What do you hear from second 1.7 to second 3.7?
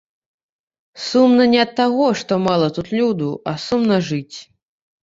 таго, што мала тут люду, а